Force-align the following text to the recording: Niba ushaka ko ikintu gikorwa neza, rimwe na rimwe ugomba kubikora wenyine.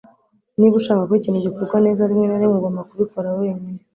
Niba 0.57 0.75
ushaka 0.81 1.07
ko 1.09 1.13
ikintu 1.19 1.39
gikorwa 1.45 1.77
neza, 1.85 2.09
rimwe 2.09 2.25
na 2.27 2.39
rimwe 2.41 2.55
ugomba 2.57 2.87
kubikora 2.89 3.27
wenyine. 3.39 3.81